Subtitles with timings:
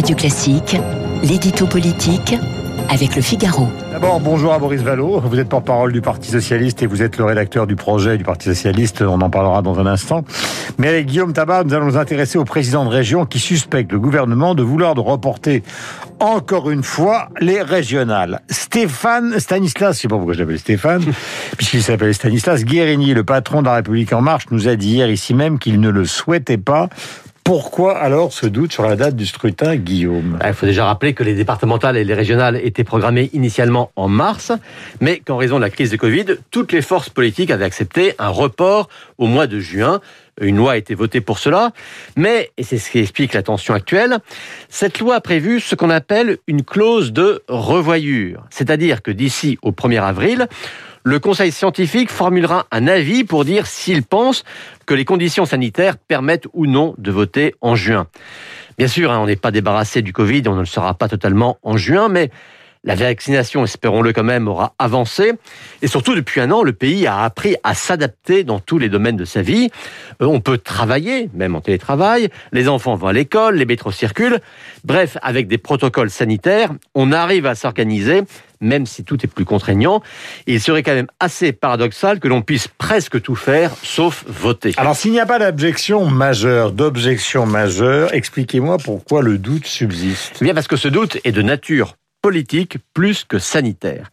[0.00, 0.76] Radio Classique,
[1.22, 2.34] l'édito politique
[2.88, 3.68] avec le Figaro.
[3.92, 5.20] D'abord, bonjour à Boris Vallot.
[5.20, 8.48] Vous êtes porte-parole du Parti Socialiste et vous êtes le rédacteur du projet du Parti
[8.48, 9.02] Socialiste.
[9.02, 10.24] On en parlera dans un instant.
[10.78, 13.98] Mais avec Guillaume Tabar, nous allons nous intéresser au président de région qui suspecte le
[13.98, 15.62] gouvernement de vouloir de reporter
[16.18, 18.40] encore une fois les régionales.
[18.48, 21.04] Stéphane Stanislas, je sais pas pourquoi je l'appelle Stéphane,
[21.58, 25.10] puisqu'il s'appelle Stanislas Guérini, le patron de la République En Marche, nous a dit hier
[25.10, 26.88] ici même qu'il ne le souhaitait pas
[27.50, 31.24] pourquoi alors ce doute sur la date du scrutin, Guillaume Il faut déjà rappeler que
[31.24, 34.52] les départementales et les régionales étaient programmées initialement en mars,
[35.00, 38.28] mais qu'en raison de la crise de Covid, toutes les forces politiques avaient accepté un
[38.28, 40.00] report au mois de juin.
[40.40, 41.72] Une loi a été votée pour cela,
[42.16, 44.18] mais, et c'est ce qui explique la tension actuelle,
[44.68, 48.44] cette loi a prévu ce qu'on appelle une clause de revoyure.
[48.50, 50.48] C'est-à-dire que d'ici au 1er avril,
[51.02, 54.44] le Conseil scientifique formulera un avis pour dire s'il pense
[54.86, 58.06] que les conditions sanitaires permettent ou non de voter en juin.
[58.76, 61.58] Bien sûr, hein, on n'est pas débarrassé du Covid, on ne le sera pas totalement
[61.62, 62.30] en juin, mais
[62.82, 65.32] la vaccination, espérons-le quand même, aura avancé.
[65.82, 69.16] Et surtout, depuis un an, le pays a appris à s'adapter dans tous les domaines
[69.16, 69.68] de sa vie.
[70.22, 72.30] Euh, on peut travailler, même en télétravail.
[72.52, 74.40] Les enfants vont à l'école, les métros circulent.
[74.84, 78.22] Bref, avec des protocoles sanitaires, on arrive à s'organiser,
[78.62, 80.02] même si tout est plus contraignant.
[80.46, 84.72] Et il serait quand même assez paradoxal que l'on puisse presque tout faire, sauf voter.
[84.78, 90.38] Alors, s'il n'y a pas d'objection majeure, d'objection majeure, expliquez-moi pourquoi le doute subsiste.
[90.40, 94.10] Eh bien, parce que ce doute est de nature politique plus que sanitaire.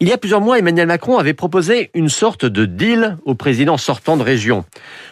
[0.00, 3.76] Il y a plusieurs mois, Emmanuel Macron avait proposé une sorte de deal au président
[3.76, 4.64] sortant de région.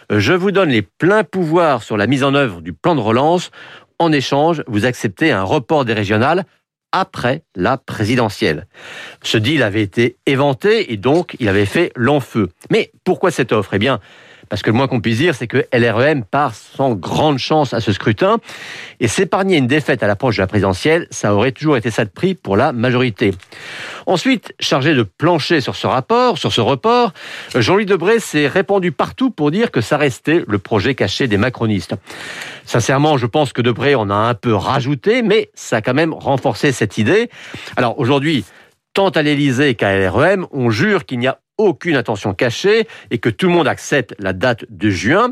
[0.09, 3.51] Je vous donne les pleins pouvoirs sur la mise en œuvre du plan de relance.
[3.99, 6.45] En échange, vous acceptez un report des régionales
[6.91, 8.67] après la présidentielle.
[9.23, 12.21] Ce deal avait été éventé et donc il avait fait long.
[12.71, 13.73] Mais pourquoi cette offre?
[13.73, 13.79] Eh
[14.49, 17.81] parce que le moins qu'on puisse dire, c'est que LREM part sans grande chance à
[17.81, 18.37] ce scrutin.
[18.99, 22.09] Et s'épargner une défaite à l'approche de la présidentielle, ça aurait toujours été ça de
[22.09, 23.33] prix pour la majorité.
[24.05, 27.13] Ensuite, chargé de plancher sur ce rapport, sur ce report,
[27.55, 31.95] Jean-Louis Debré s'est répandu partout pour dire que ça restait le projet caché des macronistes.
[32.65, 36.13] Sincèrement, je pense que Debré en a un peu rajouté, mais ça a quand même
[36.13, 37.29] renforcé cette idée.
[37.75, 38.45] Alors aujourd'hui,
[38.93, 43.29] tant à l'Élysée qu'à LREM, on jure qu'il n'y a aucune intention cachée et que
[43.29, 45.31] tout le monde accepte la date de juin.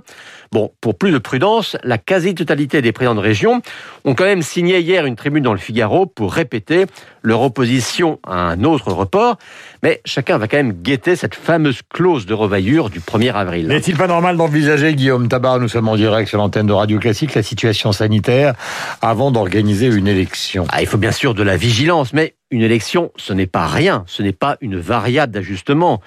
[0.51, 3.61] Bon, pour plus de prudence, la quasi-totalité des présidents de région
[4.05, 6.85] ont quand même signé hier une tribune dans le Figaro pour répéter
[7.21, 9.37] leur opposition à un autre report.
[9.83, 13.67] Mais chacun va quand même guetter cette fameuse clause de revaillure du 1er avril.
[13.67, 17.33] N'est-il pas normal d'envisager, Guillaume Tabar, nous sommes en direct sur l'antenne de Radio Classique,
[17.33, 18.53] la situation sanitaire
[19.01, 20.65] avant d'organiser une élection?
[20.69, 24.03] Ah, Il faut bien sûr de la vigilance, mais une élection, ce n'est pas rien,
[24.07, 26.01] ce n'est pas une variable d'ajustement.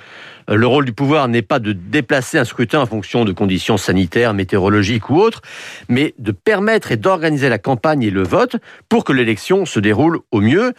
[0.49, 3.77] Euh, le rôle du pouvoir n'est pas de déplacer un scrutin en fonction de conditions
[3.77, 5.43] sanitaires, météorologiques ou autres,
[5.89, 8.57] mais de permettre et d'organiser la campagne et le vote
[8.89, 10.75] pour que l'élection se déroule au mieux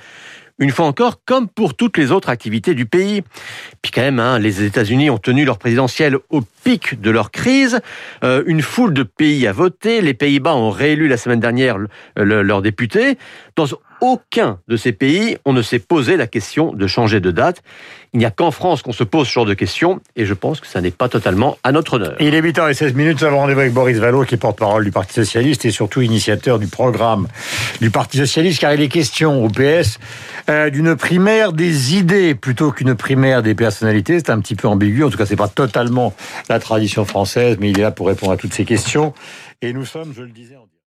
[0.59, 3.23] une fois encore, comme pour toutes les autres activités du pays.
[3.81, 7.79] Puis quand même, hein, les États-Unis ont tenu leur présidentielle au pic de leur crise.
[8.23, 10.01] Euh, une foule de pays a voté.
[10.01, 11.77] Les Pays-Bas ont réélu la semaine dernière
[12.17, 13.17] leurs députés.
[13.55, 13.67] Dans
[14.01, 17.61] aucun de ces pays, on ne s'est posé la question de changer de date.
[18.13, 20.59] Il n'y a qu'en France qu'on se pose ce genre de questions, et je pense
[20.59, 22.15] que ça n'est pas totalement à notre honneur.
[22.19, 25.13] Il est 8h16 minutes, nous avons rendez-vous avec Boris Vallot, qui est porte-parole du Parti
[25.13, 27.27] Socialiste et surtout initiateur du programme
[27.81, 29.99] du Parti Socialiste, car il est question au PS
[30.49, 34.19] euh, d'une primaire des idées plutôt qu'une primaire des personnalités.
[34.19, 36.15] C'est un petit peu ambigu, en tout cas c'est pas totalement
[36.49, 39.13] la tradition française, mais il est là pour répondre à toutes ces questions.
[39.61, 40.69] Et nous sommes, je le disais, en